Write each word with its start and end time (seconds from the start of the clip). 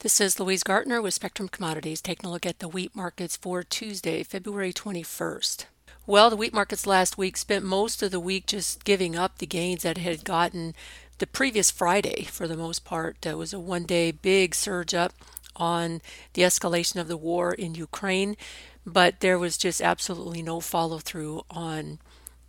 This 0.00 0.18
is 0.18 0.40
Louise 0.40 0.62
Gartner 0.62 1.02
with 1.02 1.12
Spectrum 1.12 1.50
Commodities 1.50 2.00
taking 2.00 2.26
a 2.26 2.32
look 2.32 2.46
at 2.46 2.60
the 2.60 2.68
wheat 2.68 2.96
markets 2.96 3.36
for 3.36 3.62
Tuesday, 3.62 4.22
February 4.22 4.72
21st. 4.72 5.66
Well, 6.06 6.30
the 6.30 6.36
wheat 6.36 6.54
markets 6.54 6.86
last 6.86 7.18
week 7.18 7.36
spent 7.36 7.66
most 7.66 8.02
of 8.02 8.10
the 8.10 8.18
week 8.18 8.46
just 8.46 8.84
giving 8.84 9.14
up 9.14 9.36
the 9.36 9.46
gains 9.46 9.82
that 9.82 9.98
had 9.98 10.24
gotten 10.24 10.74
the 11.18 11.26
previous 11.26 11.70
Friday 11.70 12.24
for 12.24 12.48
the 12.48 12.56
most 12.56 12.82
part. 12.82 13.26
It 13.26 13.36
was 13.36 13.52
a 13.52 13.60
one 13.60 13.84
day 13.84 14.10
big 14.10 14.54
surge 14.54 14.94
up 14.94 15.12
on 15.54 16.00
the 16.32 16.44
escalation 16.44 16.98
of 16.98 17.06
the 17.08 17.18
war 17.18 17.52
in 17.52 17.74
Ukraine, 17.74 18.38
but 18.86 19.20
there 19.20 19.38
was 19.38 19.58
just 19.58 19.82
absolutely 19.82 20.40
no 20.40 20.60
follow 20.60 20.98
through 20.98 21.42
on 21.50 21.98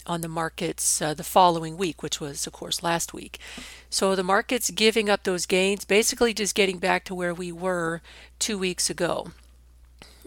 on 0.06 0.22
the 0.22 0.28
markets 0.28 1.02
uh, 1.02 1.14
the 1.14 1.24
following 1.24 1.78
week, 1.78 2.02
which 2.02 2.20
was, 2.20 2.46
of 2.48 2.54
course, 2.54 2.84
last 2.84 3.14
week. 3.14 3.40
So 3.90 4.16
the 4.16 4.24
market's 4.24 4.72
giving 4.72 5.10
up 5.10 5.24
those 5.24 5.46
gains, 5.46 5.86
basically 5.86 6.34
just 6.34 6.56
getting 6.56 6.78
back 6.78 7.04
to 7.06 7.16
where 7.16 7.34
we 7.34 7.52
were 7.52 8.02
two 8.40 8.58
weeks 8.58 8.90
ago. 8.90 9.32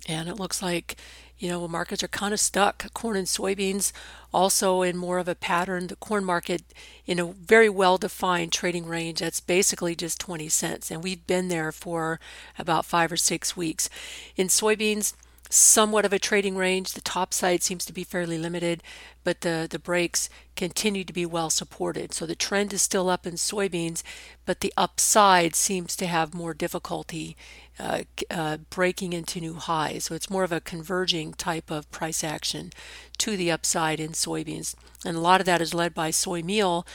And 0.07 0.29
it 0.29 0.35
looks 0.35 0.63
like, 0.63 0.97
you 1.39 1.49
know, 1.49 1.67
markets 1.67 2.03
are 2.03 2.09
kind 2.09 2.33
of 2.33 2.41
stuck. 2.41 2.93
Corn 2.95 3.17
and 3.17 3.27
soybeans 3.27 3.93
also 4.33 4.83
in 4.83 4.97
more 4.97 5.19
of 5.19 5.29
a 5.29 5.35
pattern. 5.35 5.87
The 5.87 5.97
corn 5.97 6.25
market 6.25 6.63
in 7.07 7.19
a 7.19 7.27
very 7.27 7.69
well 7.69 7.99
defined 7.99 8.53
trading 8.53 8.87
range 8.87 9.21
that's 9.21 9.41
basically 9.41 9.95
just 9.95 10.21
20 10.21 10.49
cents. 10.49 10.91
And 10.91 11.03
we've 11.03 11.27
been 11.27 11.49
there 11.49 11.73
for 11.73 12.21
about 12.59 12.85
five 12.85 13.11
or 13.11 13.17
six 13.17 13.57
weeks. 13.57 13.89
In 14.37 14.49
soybeans, 14.49 15.15
somewhat 15.55 16.05
of 16.05 16.13
a 16.13 16.19
trading 16.19 16.57
range. 16.57 16.93
The 16.93 17.01
top 17.01 17.33
side 17.33 17.63
seems 17.63 17.85
to 17.87 17.93
be 17.93 18.05
fairly 18.05 18.39
limited, 18.39 18.83
but 19.23 19.43
the, 19.43 19.67
the 19.71 19.79
breaks 19.79 20.29
continue 20.57 21.05
to 21.05 21.13
be 21.13 21.25
well 21.25 21.51
supported. 21.51 22.13
So 22.13 22.27
the 22.27 22.35
trend 22.35 22.73
is 22.73 22.83
still 22.83 23.09
up 23.09 23.27
in 23.27 23.35
soybeans, 23.35 24.03
but 24.45 24.61
the 24.61 24.73
upside 24.77 25.55
seems 25.55 25.97
to 25.97 26.07
have 26.07 26.35
more 26.35 26.55
difficulty 26.55 27.37
uh, 27.79 28.03
uh, 28.31 28.59
breaking 28.71 29.13
into 29.13 29.41
new 29.41 29.55
highs. 29.55 30.05
So 30.05 30.15
it's 30.15 30.31
more 30.31 30.45
of 30.45 30.53
a 30.53 30.61
converging 30.61 31.35
type 31.35 31.71
of 31.71 31.91
price 31.91 32.25
action 32.25 32.71
to 33.19 33.37
the 33.37 33.51
upside 33.51 34.01
in 34.01 34.11
soybeans. 34.11 34.75
And 35.05 35.17
a 35.17 35.21
lot 35.21 35.41
of 35.41 35.47
that 35.47 35.61
is 35.61 35.75
led 35.75 35.95
by 35.95 36.11
soy 36.11 36.43
meal 36.43 36.87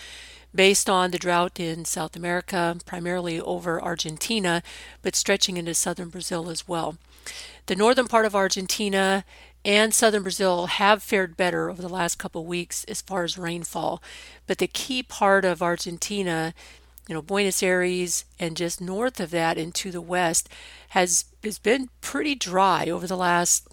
based 0.54 0.90
on 0.90 1.12
the 1.12 1.20
drought 1.20 1.60
in 1.60 1.86
South 1.86 2.16
America, 2.16 2.78
primarily 2.86 3.40
over 3.40 3.82
Argentina, 3.82 4.64
but 5.02 5.16
stretching 5.16 5.58
into 5.58 5.74
southern 5.74 6.10
Brazil 6.10 6.50
as 6.50 6.68
well. 6.68 6.98
The 7.68 7.76
northern 7.76 8.08
part 8.08 8.26
of 8.26 8.36
Argentina 8.36 9.24
and 9.64 9.94
southern 9.94 10.24
Brazil 10.24 10.68
have 10.68 11.04
fared 11.04 11.38
better 11.38 11.70
over 11.70 11.82
the 11.82 11.90
last 11.90 12.18
couple 12.18 12.46
weeks 12.46 12.84
as 12.86 13.02
far 13.02 13.24
as 13.24 13.38
rainfall, 13.38 14.02
but 14.48 14.58
the 14.58 14.68
key 14.68 15.04
part 15.04 15.46
of 15.46 15.62
Argentina, 15.62 16.54
you 17.08 17.14
know, 17.14 17.22
Buenos 17.22 17.62
Aires 17.62 18.26
and 18.40 18.56
just 18.56 18.80
north 18.80 19.20
of 19.20 19.32
that 19.32 19.58
into 19.58 19.92
the 19.92 20.02
west 20.02 20.50
has 20.90 21.26
has 21.44 21.60
been 21.60 21.90
pretty 22.02 22.36
dry 22.36 22.90
over 22.90 23.06
the 23.06 23.18
last 23.18 23.68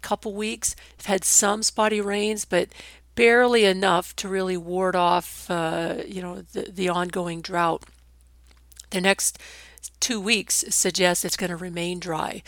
couple 0.00 0.32
weeks. 0.32 0.74
They've 0.98 1.06
had 1.06 1.24
some 1.24 1.62
spotty 1.62 2.00
rains, 2.00 2.44
but 2.44 2.68
barely 3.14 3.64
enough 3.64 4.14
to 4.16 4.28
really 4.28 4.56
ward 4.56 4.96
off, 4.96 5.50
uh, 5.50 5.96
you 6.06 6.22
know, 6.22 6.42
the, 6.52 6.70
the 6.72 6.88
ongoing 6.88 7.40
drought. 7.40 7.84
The 8.90 9.00
next 9.00 9.38
two 10.00 10.20
weeks 10.20 10.64
suggest 10.68 11.24
it's 11.24 11.36
going 11.36 11.50
to 11.50 11.56
remain 11.56 11.98
dry. 11.98 12.42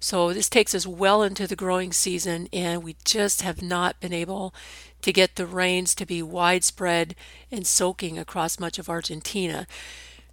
So 0.00 0.32
this 0.32 0.48
takes 0.48 0.74
us 0.74 0.86
well 0.86 1.22
into 1.22 1.46
the 1.46 1.56
growing 1.56 1.92
season, 1.92 2.48
and 2.52 2.82
we 2.82 2.96
just 3.04 3.42
have 3.42 3.60
not 3.60 4.00
been 4.00 4.14
able 4.14 4.54
to 5.02 5.12
get 5.12 5.36
the 5.36 5.46
rains 5.46 5.94
to 5.96 6.06
be 6.06 6.22
widespread 6.22 7.14
and 7.50 7.66
soaking 7.66 8.18
across 8.18 8.58
much 8.58 8.78
of 8.78 8.88
Argentina. 8.88 9.66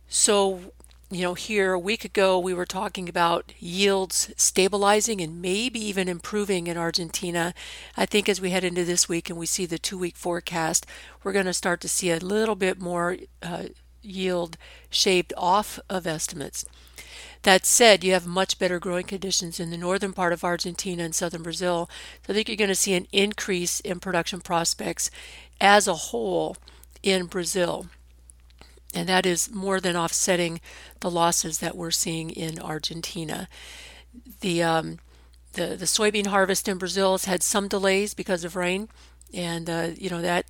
So, 0.07 0.72
you 1.09 1.22
know, 1.22 1.36
here 1.36 1.72
a 1.72 1.80
week 1.80 2.03
ago 2.03 2.38
we 2.38 2.53
were 2.53 2.66
talking 2.66 3.08
about 3.08 3.53
yields 3.59 4.33
stabilizing 4.36 5.22
and 5.22 5.41
maybe 5.41 5.80
even 5.80 6.09
improving 6.09 6.67
in 6.67 6.77
Argentina. 6.77 7.53
I 7.95 8.05
think 8.05 8.27
as 8.27 8.41
we 8.41 8.50
head 8.50 8.66
into 8.66 8.83
this 8.83 9.08
week 9.08 9.30
and 9.30 9.39
we 9.39 9.45
see 9.45 9.66
the 9.66 9.80
two 9.80 9.97
week 9.97 10.18
forecast, 10.18 10.85
we're 11.23 11.31
going 11.31 11.45
to 11.45 11.53
start 11.53 11.79
to 11.81 11.88
see 11.88 12.12
a 12.12 12.18
little 12.18 12.56
bit 12.56 12.81
more 12.81 13.18
uh, 13.41 13.66
yield 14.01 14.57
shaved 14.90 15.34
off 15.38 15.79
of 15.90 16.06
estimates. 16.06 16.66
That 17.44 17.66
said, 17.66 18.03
you 18.03 18.12
have 18.12 18.28
much 18.28 18.59
better 18.59 18.79
growing 18.79 19.06
conditions 19.06 19.62
in 19.62 19.69
the 19.69 19.78
northern 19.78 20.12
part 20.12 20.34
of 20.34 20.44
Argentina 20.44 21.03
and 21.03 21.16
southern 21.16 21.44
Brazil. 21.44 21.89
So 22.25 22.34
I 22.34 22.35
think 22.35 22.50
you're 22.50 22.57
going 22.57 22.68
to 22.68 22.75
see 22.75 22.95
an 22.95 23.07
increase 23.13 23.79
in 23.79 24.01
production 24.01 24.41
prospects 24.41 25.09
as 25.62 25.88
a 25.88 25.94
whole 25.94 26.57
in 27.01 27.28
Brazil. 27.28 27.88
And 28.94 29.08
that 29.09 29.25
is 29.25 29.52
more 29.52 29.80
than 29.80 29.96
offsetting 29.96 30.62
the 31.02 31.12
losses 31.12 31.59
that 31.59 31.75
we're 31.75 31.92
seeing 31.92 32.30
in 32.30 32.59
Argentina. 32.59 33.48
The 34.42 34.64
um, 34.64 35.00
the, 35.53 35.75
the 35.75 35.86
soybean 35.86 36.28
harvest 36.28 36.68
in 36.68 36.78
Brazil 36.78 37.14
has 37.14 37.25
had 37.25 37.44
some 37.44 37.68
delays 37.68 38.14
because 38.14 38.44
of 38.44 38.56
rain. 38.56 38.90
And 39.34 39.70
uh, 39.70 39.90
you 39.98 40.09
know 40.09 40.22
that 40.22 40.46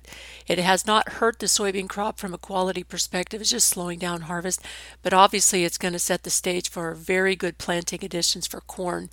it 0.46 0.58
has 0.60 0.86
not 0.86 1.14
hurt 1.14 1.40
the 1.40 1.46
soybean 1.46 1.88
crop 1.88 2.18
from 2.18 2.32
a 2.32 2.38
quality 2.38 2.84
perspective. 2.84 3.40
It's 3.40 3.50
just 3.50 3.68
slowing 3.68 3.98
down 3.98 4.22
harvest. 4.22 4.62
But 5.02 5.12
obviously 5.12 5.64
it's 5.64 5.78
going 5.78 5.94
to 5.94 5.98
set 5.98 6.22
the 6.22 6.30
stage 6.30 6.70
for 6.70 6.94
very 6.94 7.34
good 7.34 7.58
planting 7.58 7.98
conditions 7.98 8.46
for 8.46 8.60
corn 8.60 9.10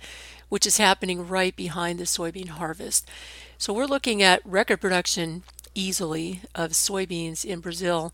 which 0.48 0.66
is 0.66 0.78
happening 0.78 1.26
right 1.26 1.54
behind 1.56 1.98
the 1.98 2.04
soybean 2.04 2.48
harvest. 2.48 3.08
So 3.58 3.72
we're 3.72 3.86
looking 3.86 4.22
at 4.22 4.44
record 4.44 4.80
production 4.80 5.42
easily 5.74 6.40
of 6.54 6.70
soybeans 6.70 7.44
in 7.44 7.60
brazil 7.60 8.10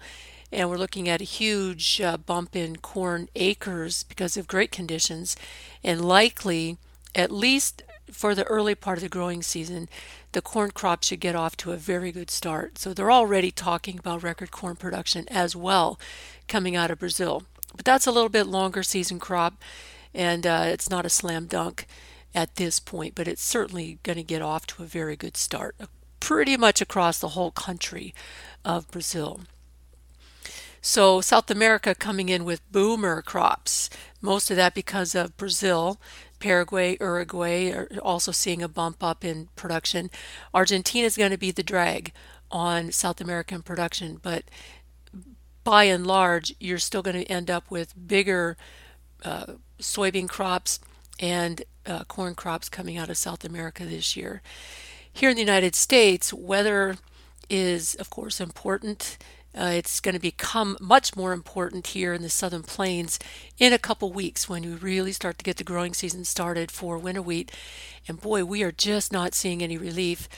and 0.53 0.69
we're 0.69 0.77
looking 0.77 1.09
at 1.09 1.21
a 1.21 1.25
huge 1.25 2.01
uh, 2.01 2.17
bump 2.17 2.55
in 2.55 2.77
corn 2.77 3.29
acres 3.35 4.03
because 4.03 4.37
of 4.37 4.47
great 4.47 4.71
conditions 4.71 5.37
and 5.83 6.05
likely 6.05 6.77
at 7.15 7.31
least 7.31 7.83
for 8.11 8.35
the 8.35 8.45
early 8.45 8.75
part 8.75 8.99
of 8.99 9.03
the 9.03 9.09
growing 9.09 9.43
season, 9.43 9.89
the 10.33 10.43
corn 10.43 10.71
crop 10.71 11.03
should 11.03 11.21
get 11.21 11.35
off 11.35 11.57
to 11.59 11.73
a 11.73 11.77
very 11.77 12.13
good 12.13 12.31
start. 12.31 12.79
So 12.79 12.93
they're 12.93 13.13
already 13.13 13.51
talking 13.51 13.99
about 13.99 14.23
record 14.23 14.51
corn 14.51 14.77
production 14.77 15.27
as 15.29 15.57
well 15.57 15.99
coming 16.49 16.77
out 16.77 16.91
of 16.91 16.99
Brazil. 16.99 17.45
But 17.75 17.85
that's 17.85 18.07
a 18.07 18.13
little 18.13 18.29
bit 18.29 18.47
longer 18.47 18.83
season 18.83 19.19
crop, 19.19 19.55
and 20.15 20.47
uh, 20.47 20.65
it's 20.67 20.91
not 20.91 21.07
a 21.07 21.11
slam 21.11 21.47
dunk 21.47 21.87
at 22.35 22.57
this 22.57 22.79
point, 22.79 23.15
but 23.15 23.29
it's 23.29 23.43
certainly 23.43 23.99
going 24.03 24.17
to 24.17 24.23
get 24.23 24.43
off 24.43 24.67
to 24.67 24.83
a 24.83 24.87
very 24.87 25.17
good 25.17 25.37
start, 25.37 25.77
pretty 26.21 26.57
much 26.57 26.81
across 26.81 27.19
the 27.19 27.29
whole 27.29 27.51
country 27.51 28.15
of 28.65 28.91
Brazil. 28.91 29.41
So 30.85 31.21
South 31.21 31.49
America 31.49 31.95
coming 31.95 32.29
in 32.29 32.45
with 32.45 32.71
boomer 32.73 33.23
crops, 33.23 33.89
most 34.21 34.51
of 34.51 34.57
that 34.57 34.75
because 34.75 35.15
of 35.15 35.37
Brazil 35.37 36.01
Paraguay, 36.41 36.97
Uruguay 37.01 37.71
are 37.71 37.89
also 38.03 38.33
seeing 38.33 38.63
a 38.63 38.69
bump 38.69 39.01
up 39.01 39.25
in 39.25 39.49
production. 39.55 40.11
Argentina 40.53 41.07
is 41.07 41.17
going 41.17 41.31
to 41.31 41.39
be 41.39 41.53
the 41.53 41.63
drag 41.63 42.13
on 42.51 42.91
South 42.91 43.21
American 43.21 43.63
production, 43.63 44.19
but 44.21 44.43
by 45.63 45.85
and 45.85 46.05
large, 46.05 46.53
you're 46.59 46.79
still 46.79 47.01
going 47.01 47.25
to 47.25 47.31
end 47.31 47.49
up 47.49 47.71
with 47.71 47.95
bigger 48.09 48.57
uh, 49.25 49.55
soybean 49.79 50.29
crops 50.29 50.81
and 51.21 51.63
uh, 51.87 52.03
corn 52.05 52.35
crops 52.35 52.69
coming 52.69 52.97
out 52.97 53.09
of 53.09 53.17
South 53.17 53.45
America 53.45 53.85
this 53.85 54.17
year. 54.17 54.43
Here 55.13 55.31
in 55.31 55.37
the 55.37 55.43
United 55.43 55.77
States, 55.77 56.33
weather 56.33 56.97
is, 57.49 57.95
of 57.95 58.11
course, 58.11 58.41
important. 58.41 59.17
Uh, 59.57 59.73
it's 59.75 60.01
going 60.01 60.15
to 60.15 60.21
become 60.21 60.77
much 60.81 61.15
more 61.15 61.33
important 61.33 61.89
here 61.89 62.15
in 62.15 62.23
the 62.23 62.29
southern 62.31 62.63
plains 62.63 63.19
in 63.59 63.73
a 63.73 63.79
couple 63.79 64.11
weeks 64.11 64.49
when 64.49 64.63
we 64.63 64.75
really 64.75 65.13
start 65.13 65.39
to 65.39 65.45
get 65.45 65.59
the 65.59 65.65
growing 65.65 65.93
season 65.93 66.25
started 66.25 66.71
for 66.71 66.97
winter 66.97 67.21
wheat. 67.21 67.53
And 68.09 68.21
boy, 68.21 68.45
we 68.45 68.63
are 68.63 68.73
just 68.73 69.13
not 69.13 69.35
seeing 69.35 69.63
any 69.63 69.77
relief 69.77 70.29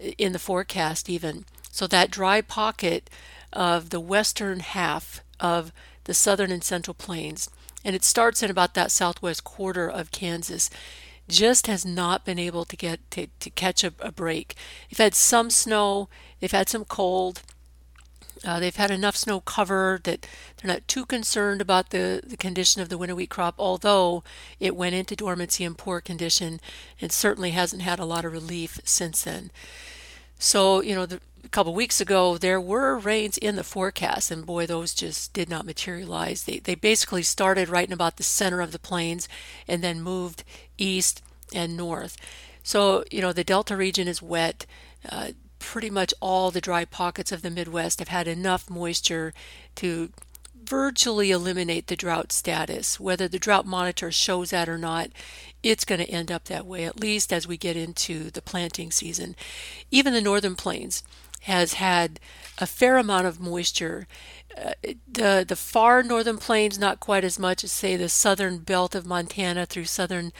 uh, 0.00 0.08
in 0.18 0.32
the 0.32 0.38
forecast, 0.38 1.10
even. 1.10 1.44
So, 1.70 1.86
that 1.86 2.10
dry 2.10 2.40
pocket 2.40 3.08
of 3.52 3.90
the 3.90 4.00
western 4.00 4.60
half 4.60 5.22
of 5.38 5.72
the 6.04 6.14
southern 6.14 6.50
and 6.50 6.64
central 6.64 6.94
plains, 6.94 7.48
and 7.84 7.94
it 7.94 8.04
starts 8.04 8.42
in 8.42 8.50
about 8.50 8.74
that 8.74 8.90
southwest 8.90 9.44
quarter 9.44 9.88
of 9.88 10.10
Kansas 10.10 10.70
just 11.28 11.66
has 11.66 11.84
not 11.84 12.24
been 12.24 12.38
able 12.38 12.64
to 12.64 12.76
get 12.76 13.10
to, 13.12 13.28
to 13.40 13.50
catch 13.50 13.84
a, 13.84 13.92
a 14.00 14.12
break. 14.12 14.54
They've 14.90 14.98
had 14.98 15.14
some 15.14 15.50
snow, 15.50 16.08
they've 16.40 16.50
had 16.50 16.68
some 16.68 16.84
cold, 16.84 17.42
uh, 18.44 18.58
they've 18.60 18.76
had 18.76 18.90
enough 18.90 19.16
snow 19.16 19.40
cover 19.40 20.00
that 20.04 20.26
they're 20.56 20.72
not 20.72 20.88
too 20.88 21.04
concerned 21.04 21.60
about 21.60 21.90
the, 21.90 22.22
the 22.24 22.36
condition 22.36 22.82
of 22.82 22.88
the 22.88 22.98
winter 22.98 23.14
wheat 23.14 23.30
crop, 23.30 23.54
although 23.58 24.24
it 24.58 24.76
went 24.76 24.94
into 24.94 25.16
dormancy 25.16 25.64
in 25.64 25.74
poor 25.74 26.00
condition 26.00 26.60
and 27.00 27.12
certainly 27.12 27.50
hasn't 27.50 27.82
had 27.82 27.98
a 27.98 28.04
lot 28.04 28.24
of 28.24 28.32
relief 28.32 28.80
since 28.84 29.22
then. 29.22 29.50
So, 30.38 30.82
you 30.82 30.94
know, 30.94 31.06
the, 31.06 31.20
a 31.44 31.48
couple 31.48 31.72
weeks 31.72 32.00
ago, 32.00 32.36
there 32.36 32.60
were 32.60 32.98
rains 32.98 33.38
in 33.38 33.56
the 33.56 33.64
forecast, 33.64 34.30
and 34.30 34.44
boy, 34.44 34.66
those 34.66 34.94
just 34.94 35.32
did 35.32 35.48
not 35.48 35.66
materialize. 35.66 36.44
They, 36.44 36.58
they 36.58 36.74
basically 36.74 37.22
started 37.22 37.68
right 37.68 37.86
in 37.86 37.92
about 37.92 38.16
the 38.16 38.22
center 38.24 38.60
of 38.60 38.72
the 38.72 38.78
plains 38.78 39.28
and 39.68 39.82
then 39.82 40.02
moved 40.02 40.42
east 40.78 41.22
and 41.54 41.76
north. 41.76 42.16
So, 42.64 43.04
you 43.10 43.20
know, 43.20 43.32
the 43.32 43.44
Delta 43.44 43.76
region 43.76 44.08
is 44.08 44.22
wet. 44.22 44.66
Uh, 45.08 45.28
pretty 45.72 45.88
much 45.88 46.12
all 46.20 46.50
the 46.50 46.60
dry 46.60 46.84
pockets 46.84 47.32
of 47.32 47.40
the 47.40 47.48
Midwest 47.48 47.98
have 47.98 48.08
had 48.08 48.28
enough 48.28 48.68
moisture 48.68 49.32
to 49.74 50.10
virtually 50.62 51.30
eliminate 51.30 51.86
the 51.86 51.96
drought 51.96 52.30
status. 52.30 53.00
Whether 53.00 53.26
the 53.26 53.38
drought 53.38 53.64
monitor 53.64 54.12
shows 54.12 54.50
that 54.50 54.68
or 54.68 54.76
not, 54.76 55.08
it's 55.62 55.86
going 55.86 56.02
to 56.02 56.10
end 56.10 56.30
up 56.30 56.44
that 56.44 56.66
way, 56.66 56.84
at 56.84 57.00
least 57.00 57.32
as 57.32 57.48
we 57.48 57.56
get 57.56 57.74
into 57.74 58.30
the 58.30 58.42
planting 58.42 58.90
season. 58.90 59.34
Even 59.90 60.12
the 60.12 60.20
northern 60.20 60.56
plains 60.56 61.02
has 61.44 61.72
had 61.72 62.20
a 62.58 62.66
fair 62.66 62.98
amount 62.98 63.26
of 63.26 63.40
moisture. 63.40 64.06
Uh, 64.54 64.72
the 65.10 65.42
the 65.48 65.56
far 65.56 66.02
northern 66.02 66.36
plains 66.36 66.78
not 66.78 67.00
quite 67.00 67.24
as 67.24 67.38
much 67.38 67.64
as 67.64 67.72
say 67.72 67.96
the 67.96 68.10
southern 68.10 68.58
belt 68.58 68.94
of 68.94 69.06
Montana 69.06 69.64
through 69.64 69.86
southern 69.86 70.32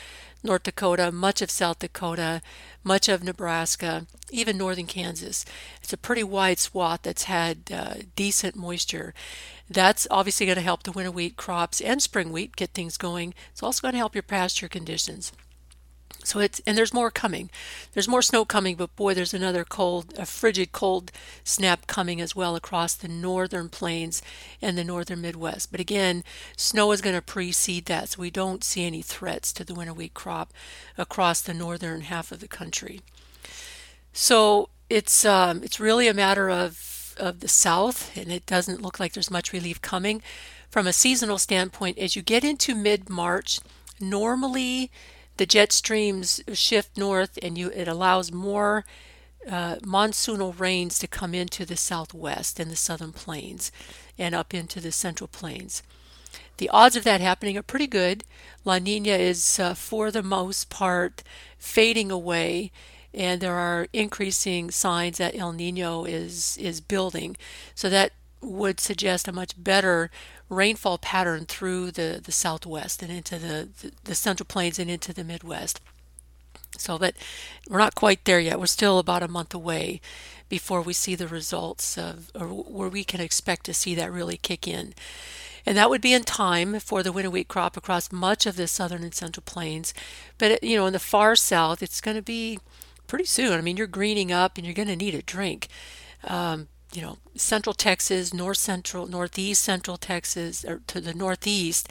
North 0.43 0.63
Dakota, 0.63 1.11
much 1.11 1.41
of 1.41 1.49
South 1.49 1.79
Dakota, 1.79 2.41
much 2.83 3.07
of 3.07 3.23
Nebraska, 3.23 4.05
even 4.29 4.57
northern 4.57 4.87
Kansas. 4.87 5.45
It's 5.81 5.93
a 5.93 5.97
pretty 5.97 6.23
wide 6.23 6.59
swath 6.59 7.03
that's 7.03 7.23
had 7.23 7.71
uh, 7.73 7.93
decent 8.15 8.55
moisture. 8.55 9.13
That's 9.69 10.05
obviously 10.11 10.45
going 10.45 10.57
to 10.57 10.61
help 10.61 10.83
the 10.83 10.91
winter 10.91 11.11
wheat 11.11 11.37
crops 11.37 11.79
and 11.79 12.01
spring 12.01 12.31
wheat 12.31 12.55
get 12.55 12.71
things 12.71 12.97
going. 12.97 13.33
It's 13.51 13.63
also 13.63 13.81
going 13.81 13.93
to 13.93 13.99
help 13.99 14.15
your 14.15 14.23
pasture 14.23 14.67
conditions. 14.67 15.31
So 16.23 16.39
it's 16.39 16.61
and 16.65 16.77
there's 16.77 16.93
more 16.93 17.11
coming. 17.11 17.49
There's 17.93 18.07
more 18.07 18.21
snow 18.21 18.45
coming, 18.45 18.75
but 18.75 18.95
boy, 18.95 19.13
there's 19.13 19.33
another 19.33 19.63
cold, 19.63 20.13
a 20.17 20.25
frigid 20.25 20.71
cold 20.71 21.11
snap 21.43 21.87
coming 21.87 22.21
as 22.21 22.35
well 22.35 22.55
across 22.55 22.93
the 22.93 23.07
northern 23.07 23.69
plains 23.69 24.21
and 24.61 24.77
the 24.77 24.83
northern 24.83 25.21
Midwest. 25.21 25.71
But 25.71 25.79
again, 25.79 26.23
snow 26.55 26.91
is 26.91 27.01
going 27.01 27.15
to 27.15 27.21
precede 27.21 27.85
that, 27.85 28.09
so 28.09 28.21
we 28.21 28.31
don't 28.31 28.63
see 28.63 28.85
any 28.85 29.01
threats 29.01 29.51
to 29.53 29.63
the 29.63 29.73
winter 29.75 29.93
wheat 29.93 30.13
crop 30.13 30.53
across 30.97 31.41
the 31.41 31.53
northern 31.53 32.01
half 32.01 32.31
of 32.31 32.39
the 32.39 32.47
country. 32.47 33.01
So 34.13 34.69
it's 34.89 35.25
um, 35.25 35.63
it's 35.63 35.79
really 35.79 36.07
a 36.07 36.13
matter 36.13 36.49
of 36.49 37.15
of 37.17 37.39
the 37.41 37.47
south, 37.47 38.15
and 38.17 38.31
it 38.31 38.45
doesn't 38.45 38.81
look 38.81 38.99
like 38.99 39.13
there's 39.13 39.31
much 39.31 39.53
relief 39.53 39.81
coming. 39.81 40.21
From 40.69 40.87
a 40.87 40.93
seasonal 40.93 41.37
standpoint, 41.37 41.99
as 41.99 42.15
you 42.15 42.21
get 42.21 42.43
into 42.43 42.73
mid 42.73 43.09
March, 43.09 43.59
normally 43.99 44.91
the 45.37 45.45
jet 45.45 45.71
streams 45.71 46.41
shift 46.53 46.97
north 46.97 47.37
and 47.41 47.57
you 47.57 47.69
it 47.69 47.87
allows 47.87 48.31
more 48.31 48.85
uh, 49.49 49.75
monsoonal 49.77 50.57
rains 50.57 50.99
to 50.99 51.07
come 51.07 51.33
into 51.33 51.65
the 51.65 51.75
southwest 51.75 52.59
and 52.59 52.71
the 52.71 52.75
southern 52.75 53.11
plains 53.11 53.71
and 54.17 54.33
up 54.33 54.53
into 54.53 54.79
the 54.79 54.91
central 54.91 55.27
plains. 55.27 55.83
The 56.57 56.69
odds 56.69 56.95
of 56.95 57.03
that 57.03 57.21
happening 57.21 57.57
are 57.57 57.63
pretty 57.63 57.87
good. 57.87 58.23
La 58.63 58.77
Nina 58.77 59.11
is, 59.11 59.59
uh, 59.59 59.73
for 59.73 60.11
the 60.11 60.23
most 60.23 60.69
part, 60.69 61.23
fading 61.57 62.11
away, 62.11 62.71
and 63.13 63.41
there 63.41 63.55
are 63.55 63.87
increasing 63.91 64.71
signs 64.71 65.17
that 65.17 65.35
El 65.35 65.51
Nino 65.51 66.05
is 66.05 66.57
is 66.57 66.79
building. 66.81 67.35
So 67.75 67.89
that 67.89 68.13
would 68.41 68.79
suggest 68.79 69.27
a 69.27 69.31
much 69.31 69.61
better 69.61 70.11
rainfall 70.53 70.97
pattern 70.97 71.45
through 71.45 71.91
the, 71.91 72.21
the 72.23 72.31
southwest 72.31 73.01
and 73.01 73.11
into 73.11 73.37
the, 73.37 73.69
the, 73.81 73.91
the 74.03 74.15
central 74.15 74.45
plains 74.45 74.79
and 74.79 74.89
into 74.89 75.13
the 75.13 75.23
Midwest. 75.23 75.81
So, 76.77 76.97
but 76.97 77.15
we're 77.69 77.77
not 77.77 77.95
quite 77.95 78.25
there 78.25 78.39
yet. 78.39 78.59
We're 78.59 78.65
still 78.65 78.99
about 78.99 79.23
a 79.23 79.27
month 79.27 79.53
away 79.53 80.01
before 80.49 80.81
we 80.81 80.93
see 80.93 81.15
the 81.15 81.27
results 81.27 81.97
of, 81.97 82.31
or 82.33 82.47
where 82.47 82.89
we 82.89 83.03
can 83.03 83.21
expect 83.21 83.65
to 83.65 83.73
see 83.73 83.95
that 83.95 84.11
really 84.11 84.37
kick 84.37 84.67
in. 84.67 84.93
And 85.65 85.77
that 85.77 85.89
would 85.89 86.01
be 86.01 86.13
in 86.13 86.23
time 86.23 86.79
for 86.79 87.03
the 87.03 87.11
winter 87.11 87.29
wheat 87.29 87.47
crop 87.47 87.77
across 87.77 88.11
much 88.11 88.45
of 88.45 88.55
the 88.55 88.67
southern 88.67 89.03
and 89.03 89.13
central 89.13 89.43
plains. 89.45 89.93
But, 90.37 90.63
you 90.63 90.75
know, 90.75 90.85
in 90.87 90.93
the 90.93 90.99
far 90.99 91.35
south, 91.35 91.81
it's 91.81 92.01
going 92.01 92.17
to 92.17 92.23
be 92.23 92.59
pretty 93.07 93.25
soon. 93.25 93.53
I 93.53 93.61
mean, 93.61 93.77
you're 93.77 93.87
greening 93.87 94.31
up 94.31 94.57
and 94.57 94.65
you're 94.65 94.75
going 94.75 94.87
to 94.89 94.95
need 94.95 95.15
a 95.15 95.21
drink. 95.21 95.67
Um, 96.25 96.67
you 96.93 97.01
know, 97.01 97.17
central 97.35 97.73
Texas, 97.73 98.33
north 98.33 98.57
central, 98.57 99.07
northeast 99.07 99.63
central 99.63 99.97
Texas, 99.97 100.63
or 100.63 100.81
to 100.87 101.01
the 101.01 101.13
northeast, 101.13 101.89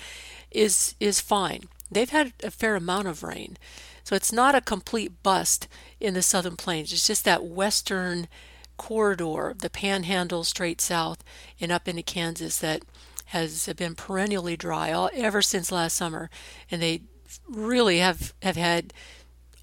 is 0.51 0.95
is 1.01 1.21
fine. 1.21 1.65
They've 1.91 2.11
had 2.11 2.33
a 2.43 2.51
fair 2.51 2.77
amount 2.77 3.09
of 3.09 3.23
rain, 3.23 3.59
so 4.05 4.15
it's 4.15 4.33
not 4.33 4.55
a 4.55 4.61
complete 4.61 5.23
bust 5.23 5.69
in 6.01 6.15
the 6.15 6.23
southern 6.23 6.57
plains. 6.57 6.93
It's 6.93 7.07
just 7.07 7.25
that 7.25 7.45
western 7.45 8.29
corridor, 8.77 9.55
the 9.59 9.71
Panhandle 9.71 10.45
straight 10.45 10.81
south 10.81 11.23
and 11.61 11.71
up 11.71 11.89
into 11.89 12.03
Kansas, 12.03 12.59
that 12.59 12.83
has 13.27 13.67
been 13.77 13.95
perennially 13.95 14.57
dry 14.57 14.93
all, 14.93 15.11
ever 15.15 15.43
since 15.43 15.73
last 15.73 15.97
summer, 15.97 16.31
and 16.71 16.83
they 16.83 17.03
really 17.49 17.99
have 17.99 18.35
have 18.43 18.57
had 18.57 18.93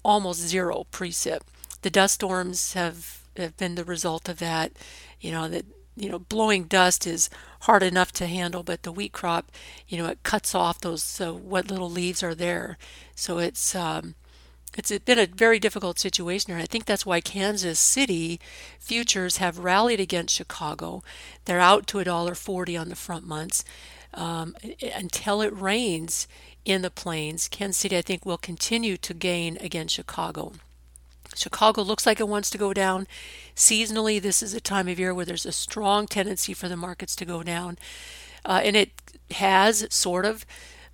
almost 0.02 0.40
zero 0.40 0.86
precip. 0.90 1.40
The 1.82 1.90
dust 1.90 2.14
storms 2.14 2.74
have 2.74 3.19
have 3.40 3.56
been 3.56 3.74
the 3.74 3.84
result 3.84 4.28
of 4.28 4.38
that 4.38 4.72
you 5.20 5.30
know 5.30 5.48
that 5.48 5.64
you 5.96 6.08
know 6.08 6.18
blowing 6.18 6.64
dust 6.64 7.06
is 7.06 7.28
hard 7.62 7.82
enough 7.82 8.12
to 8.12 8.26
handle 8.26 8.62
but 8.62 8.82
the 8.82 8.92
wheat 8.92 9.12
crop 9.12 9.50
you 9.88 9.98
know 9.98 10.06
it 10.06 10.22
cuts 10.22 10.54
off 10.54 10.80
those 10.80 11.18
what 11.18 11.70
little 11.70 11.90
leaves 11.90 12.22
are 12.22 12.34
there 12.34 12.78
so 13.14 13.38
it's 13.38 13.74
um, 13.74 14.14
it's 14.76 14.96
been 15.00 15.18
a 15.18 15.26
very 15.26 15.58
difficult 15.58 15.98
situation 15.98 16.52
and 16.52 16.62
I 16.62 16.66
think 16.66 16.84
that's 16.84 17.04
why 17.04 17.20
Kansas 17.20 17.78
City 17.78 18.40
futures 18.78 19.38
have 19.38 19.58
rallied 19.58 20.00
against 20.00 20.34
Chicago. 20.34 21.02
They're 21.44 21.60
out 21.60 21.86
to 21.88 21.98
a 21.98 22.04
dollar 22.04 22.34
forty 22.34 22.76
on 22.76 22.88
the 22.88 22.96
front 22.96 23.26
months 23.26 23.64
um, 24.14 24.56
until 24.94 25.42
it 25.42 25.54
rains 25.54 26.28
in 26.64 26.82
the 26.82 26.90
plains. 26.90 27.48
Kansas 27.48 27.78
City, 27.78 27.96
I 27.96 28.02
think, 28.02 28.24
will 28.24 28.38
continue 28.38 28.96
to 28.98 29.14
gain 29.14 29.58
against 29.60 29.94
Chicago. 29.94 30.52
Chicago 31.34 31.82
looks 31.82 32.06
like 32.06 32.20
it 32.20 32.28
wants 32.28 32.50
to 32.50 32.58
go 32.58 32.72
down. 32.72 33.06
Seasonally, 33.54 34.20
this 34.20 34.42
is 34.42 34.54
a 34.54 34.60
time 34.60 34.88
of 34.88 34.98
year 34.98 35.14
where 35.14 35.24
there's 35.24 35.46
a 35.46 35.52
strong 35.52 36.06
tendency 36.06 36.52
for 36.54 36.68
the 36.68 36.76
markets 36.76 37.14
to 37.16 37.24
go 37.24 37.42
down. 37.42 37.78
Uh, 38.44 38.60
and 38.64 38.76
it 38.76 38.90
has, 39.32 39.86
sort 39.90 40.24
of, 40.24 40.44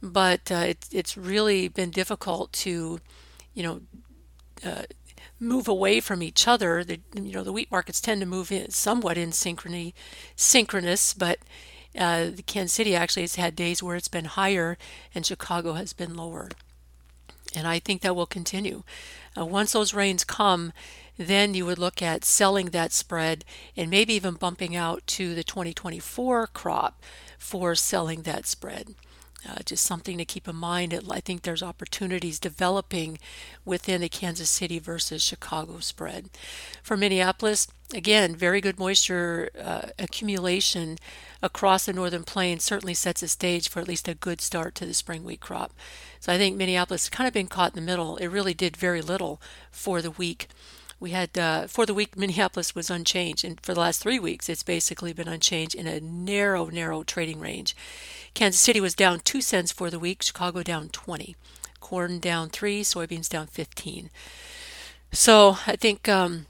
but 0.02 0.50
uh, 0.50 0.64
it, 0.68 0.86
it's 0.92 1.16
really 1.16 1.68
been 1.68 1.90
difficult 1.90 2.52
to, 2.52 3.00
you 3.54 3.62
know, 3.62 3.80
uh, 4.64 4.82
move 5.38 5.68
away 5.68 6.00
from 6.00 6.22
each 6.22 6.46
other. 6.48 6.84
The, 6.84 7.00
you 7.14 7.32
know, 7.32 7.44
the 7.44 7.52
wheat 7.52 7.70
markets 7.70 8.00
tend 8.00 8.20
to 8.20 8.26
move 8.26 8.50
in 8.50 8.70
somewhat 8.70 9.18
in 9.18 9.30
synchrony, 9.30 9.92
synchronous, 10.34 11.14
but 11.14 11.38
uh, 11.98 12.30
the 12.34 12.42
Kansas 12.42 12.72
City 12.72 12.94
actually 12.94 13.22
has 13.22 13.36
had 13.36 13.56
days 13.56 13.82
where 13.82 13.96
it's 13.96 14.08
been 14.08 14.26
higher 14.26 14.76
and 15.14 15.24
Chicago 15.24 15.74
has 15.74 15.92
been 15.92 16.14
lower. 16.14 16.50
And 17.54 17.66
I 17.66 17.78
think 17.78 18.02
that 18.02 18.14
will 18.14 18.26
continue. 18.26 18.82
Uh, 19.36 19.44
once 19.44 19.72
those 19.72 19.94
rains 19.94 20.24
come, 20.24 20.72
then 21.18 21.54
you 21.54 21.64
would 21.66 21.78
look 21.78 22.02
at 22.02 22.24
selling 22.24 22.66
that 22.66 22.92
spread 22.92 23.44
and 23.76 23.90
maybe 23.90 24.14
even 24.14 24.34
bumping 24.34 24.76
out 24.76 25.06
to 25.06 25.34
the 25.34 25.44
2024 25.44 26.48
crop 26.48 27.02
for 27.38 27.74
selling 27.74 28.22
that 28.22 28.46
spread. 28.46 28.94
Uh, 29.48 29.58
just 29.64 29.84
something 29.84 30.18
to 30.18 30.24
keep 30.24 30.48
in 30.48 30.56
mind. 30.56 30.98
I 31.10 31.20
think 31.20 31.42
there's 31.42 31.62
opportunities 31.62 32.40
developing 32.40 33.18
within 33.64 34.00
the 34.00 34.08
Kansas 34.08 34.50
City 34.50 34.78
versus 34.78 35.22
Chicago 35.22 35.78
spread. 35.78 36.30
For 36.82 36.96
Minneapolis, 36.96 37.68
again, 37.94 38.34
very 38.34 38.60
good 38.60 38.78
moisture 38.78 39.50
uh, 39.62 39.88
accumulation 39.98 40.98
across 41.42 41.86
the 41.86 41.92
northern 41.92 42.24
plains 42.24 42.64
certainly 42.64 42.94
sets 42.94 43.22
a 43.22 43.28
stage 43.28 43.68
for 43.68 43.80
at 43.80 43.88
least 43.88 44.08
a 44.08 44.14
good 44.14 44.40
start 44.40 44.74
to 44.76 44.86
the 44.86 44.94
spring 44.94 45.22
wheat 45.22 45.40
crop. 45.40 45.72
So 46.18 46.32
I 46.32 46.38
think 46.38 46.56
Minneapolis 46.56 47.04
has 47.04 47.10
kind 47.10 47.28
of 47.28 47.34
been 47.34 47.46
caught 47.46 47.76
in 47.76 47.84
the 47.84 47.90
middle. 47.90 48.16
It 48.16 48.28
really 48.28 48.54
did 48.54 48.76
very 48.76 49.02
little 49.02 49.40
for 49.70 50.02
the 50.02 50.10
week. 50.10 50.48
We 50.98 51.10
had 51.10 51.36
uh, 51.36 51.66
for 51.66 51.84
the 51.84 51.92
week 51.94 52.16
Minneapolis 52.16 52.74
was 52.74 52.88
unchanged, 52.88 53.44
and 53.44 53.60
for 53.60 53.74
the 53.74 53.80
last 53.80 54.00
three 54.02 54.18
weeks 54.18 54.48
it's 54.48 54.62
basically 54.62 55.12
been 55.12 55.28
unchanged 55.28 55.74
in 55.74 55.86
a 55.86 56.00
narrow, 56.00 56.66
narrow 56.66 57.02
trading 57.02 57.38
range. 57.38 57.76
Kansas 58.36 58.60
City 58.60 58.82
was 58.82 58.94
down 58.94 59.20
two 59.20 59.40
cents 59.40 59.72
for 59.72 59.88
the 59.88 59.98
week. 59.98 60.22
Chicago 60.22 60.62
down 60.62 60.90
20. 60.90 61.34
Corn 61.80 62.18
down 62.18 62.50
three. 62.50 62.82
Soybeans 62.82 63.30
down 63.30 63.46
15. 63.46 64.10
So 65.10 65.56
I 65.66 65.74
think 65.74 66.06
um, 66.06 66.44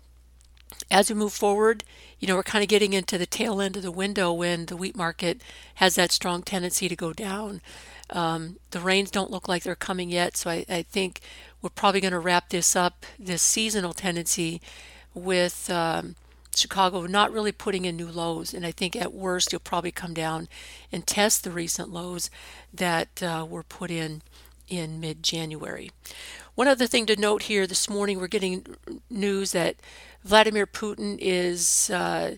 as 0.90 1.08
we 1.08 1.14
move 1.14 1.32
forward, 1.32 1.84
you 2.18 2.26
know, 2.26 2.34
we're 2.34 2.42
kind 2.42 2.64
of 2.64 2.68
getting 2.68 2.92
into 2.92 3.16
the 3.16 3.24
tail 3.24 3.60
end 3.60 3.76
of 3.76 3.84
the 3.84 3.92
window 3.92 4.32
when 4.32 4.66
the 4.66 4.76
wheat 4.76 4.96
market 4.96 5.40
has 5.76 5.94
that 5.94 6.10
strong 6.10 6.42
tendency 6.42 6.88
to 6.88 6.96
go 6.96 7.12
down. 7.12 7.60
Um, 8.10 8.56
the 8.72 8.80
rains 8.80 9.12
don't 9.12 9.30
look 9.30 9.46
like 9.46 9.62
they're 9.62 9.76
coming 9.76 10.10
yet, 10.10 10.36
so 10.36 10.50
I, 10.50 10.64
I 10.68 10.82
think 10.82 11.20
we're 11.62 11.70
probably 11.70 12.00
going 12.00 12.10
to 12.10 12.18
wrap 12.18 12.48
this 12.48 12.74
up, 12.74 13.06
this 13.16 13.42
seasonal 13.42 13.92
tendency, 13.92 14.60
with 15.14 15.70
um, 15.70 16.16
Chicago 16.56 17.06
not 17.06 17.32
really 17.32 17.52
putting 17.52 17.84
in 17.84 17.96
new 17.96 18.08
lows. 18.08 18.54
And 18.54 18.66
I 18.66 18.72
think 18.72 18.96
at 18.96 19.12
worst, 19.12 19.52
you'll 19.52 19.60
probably 19.60 19.92
come 19.92 20.14
down 20.14 20.48
and 20.90 21.06
test 21.06 21.44
the 21.44 21.50
recent 21.50 21.90
lows 21.90 22.30
that 22.72 23.22
uh, 23.22 23.46
were 23.48 23.62
put 23.62 23.90
in 23.90 24.22
in 24.68 25.00
mid 25.00 25.22
January. 25.22 25.90
One 26.54 26.68
other 26.68 26.86
thing 26.86 27.06
to 27.06 27.16
note 27.16 27.44
here 27.44 27.66
this 27.66 27.88
morning, 27.90 28.18
we're 28.18 28.26
getting 28.26 28.66
news 29.10 29.52
that 29.52 29.76
Vladimir 30.24 30.66
Putin 30.66 31.18
is 31.20 31.90
uh, 31.90 32.36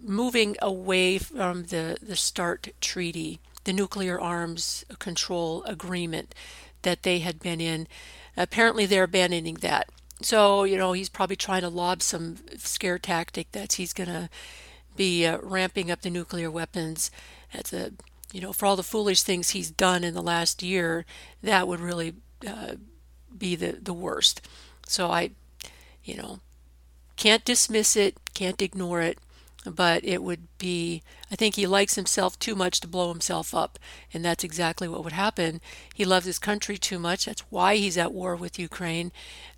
moving 0.00 0.56
away 0.62 1.18
from 1.18 1.64
the, 1.64 1.98
the 2.02 2.16
START 2.16 2.68
treaty 2.80 3.40
the 3.68 3.72
nuclear 3.74 4.18
arms 4.18 4.82
control 4.98 5.62
agreement 5.64 6.34
that 6.82 7.02
they 7.02 7.18
had 7.18 7.38
been 7.38 7.60
in. 7.60 7.86
Apparently, 8.34 8.86
they're 8.86 9.04
abandoning 9.04 9.56
that. 9.56 9.90
So, 10.20 10.64
you 10.64 10.76
know, 10.76 10.92
he's 10.92 11.08
probably 11.08 11.36
trying 11.36 11.62
to 11.62 11.68
lob 11.68 12.02
some 12.02 12.36
scare 12.56 12.98
tactic 12.98 13.52
that 13.52 13.74
he's 13.74 13.92
going 13.92 14.08
to 14.08 14.28
be 14.96 15.24
uh, 15.24 15.38
ramping 15.42 15.90
up 15.90 16.02
the 16.02 16.10
nuclear 16.10 16.50
weapons. 16.50 17.10
That's 17.52 17.72
a 17.72 17.92
you 18.32 18.40
know, 18.40 18.52
for 18.52 18.66
all 18.66 18.76
the 18.76 18.82
foolish 18.82 19.22
things 19.22 19.50
he's 19.50 19.70
done 19.70 20.04
in 20.04 20.14
the 20.14 20.22
last 20.22 20.62
year, 20.62 21.06
that 21.42 21.66
would 21.66 21.80
really 21.80 22.14
uh, 22.46 22.74
be 23.36 23.56
the, 23.56 23.78
the 23.80 23.94
worst. 23.94 24.46
So 24.86 25.10
I, 25.10 25.30
you 26.04 26.16
know, 26.16 26.40
can't 27.16 27.44
dismiss 27.44 27.96
it, 27.96 28.16
can't 28.34 28.60
ignore 28.60 29.00
it, 29.00 29.18
but 29.74 30.04
it 30.04 30.22
would 30.22 30.48
be, 30.58 31.02
I 31.30 31.36
think 31.36 31.54
he 31.54 31.66
likes 31.66 31.94
himself 31.94 32.38
too 32.38 32.54
much 32.54 32.80
to 32.80 32.88
blow 32.88 33.10
himself 33.10 33.54
up. 33.54 33.78
And 34.12 34.24
that's 34.24 34.44
exactly 34.44 34.88
what 34.88 35.04
would 35.04 35.12
happen. 35.12 35.60
He 35.94 36.04
loves 36.04 36.26
his 36.26 36.38
country 36.38 36.78
too 36.78 36.98
much. 36.98 37.24
That's 37.24 37.42
why 37.50 37.76
he's 37.76 37.98
at 37.98 38.12
war 38.12 38.36
with 38.36 38.58
Ukraine. 38.58 39.12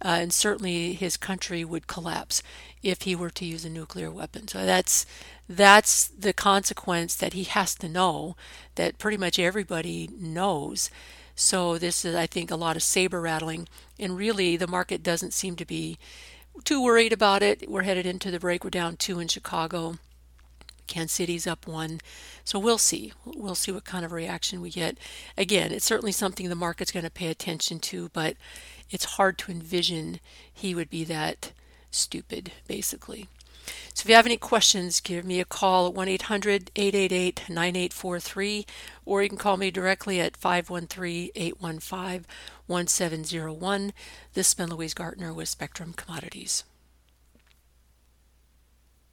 Uh, 0.05 0.19
and 0.21 0.33
certainly 0.33 0.93
his 0.95 1.17
country 1.17 1.65
would 1.65 1.87
collapse 1.87 2.43
if 2.83 3.03
he 3.03 3.15
were 3.15 3.31
to 3.31 3.45
use 3.45 3.65
a 3.65 3.71
nuclear 3.71 4.11
weapon. 4.11 4.49
So 4.49 4.65
that's 4.65 5.07
that's 5.49 6.07
the 6.07 6.33
consequence 6.33 7.17
that 7.17 7.33
he 7.33 7.43
has 7.43 7.75
to 7.75 7.89
know 7.89 8.37
that 8.77 8.99
pretty 8.99 9.17
much 9.17 9.39
everybody 9.39 10.09
knows. 10.19 10.91
So 11.35 11.79
this 11.79 12.05
is 12.05 12.15
I 12.15 12.27
think 12.27 12.51
a 12.51 12.57
lot 12.57 12.77
of 12.77 12.83
saber 12.83 13.21
rattling 13.21 13.69
and 13.99 14.17
really 14.17 14.57
the 14.57 14.67
market 14.67 15.03
doesn't 15.03 15.35
seem 15.35 15.57
to 15.57 15.65
be 15.65 15.99
too 16.61 16.83
worried 16.83 17.13
about 17.13 17.43
it. 17.43 17.69
We're 17.69 17.83
headed 17.83 18.07
into 18.07 18.31
the 18.31 18.41
break. 18.41 18.65
We're 18.65 18.71
down 18.71 18.97
2 18.97 19.21
in 19.21 19.29
Chicago. 19.29 19.97
Kansas 20.87 21.13
City's 21.13 21.47
up 21.47 21.67
1. 21.67 22.01
So 22.45 22.59
we'll 22.59 22.79
see. 22.79 23.13
We'll 23.25 23.55
see 23.55 23.73
what 23.73 23.85
kind 23.85 24.05
of 24.05 24.13
reaction 24.13 24.61
we 24.61 24.71
get. 24.71 24.99
Again, 25.39 25.73
it's 25.73 25.85
certainly 25.85 26.13
something 26.13 26.49
the 26.49 26.55
market's 26.55 26.93
going 26.93 27.05
to 27.05 27.11
pay 27.11 27.29
attention 27.29 27.79
to, 27.81 28.11
but 28.13 28.37
it's 28.91 29.17
hard 29.17 29.39
to 29.39 29.53
envision 29.53 30.21
he 30.53 30.75
would 30.75 30.91
be 30.91 31.05
that 31.05 31.53
stupid, 31.91 32.53
basically. 32.67 33.29
So 33.95 34.03
if 34.03 34.09
you 34.09 34.15
have 34.15 34.27
any 34.27 34.37
questions, 34.37 35.01
give 35.01 35.25
me 35.25 35.41
a 35.41 35.45
call 35.45 35.89
at 35.89 35.95
1 35.95 36.09
800 36.09 36.71
888 36.75 37.43
9843, 37.49 38.67
or 39.05 39.23
you 39.23 39.29
can 39.29 39.39
call 39.39 39.57
me 39.57 39.71
directly 39.71 40.21
at 40.21 40.37
513 40.37 41.31
815 41.35 42.27
1701. 42.67 43.93
This 44.35 44.49
has 44.49 44.55
been 44.55 44.71
Louise 44.71 44.95
Gartner 44.95 45.35
with 45.35 45.49
Spectrum 45.49 45.93
Commodities. 45.93 46.65